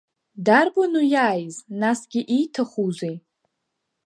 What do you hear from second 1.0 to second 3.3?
иааиз, насгьы ииҭахузеи?